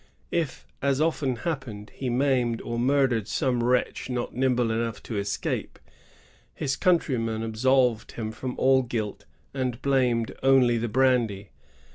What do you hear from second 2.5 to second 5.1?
or murdered some wretch not nimble enough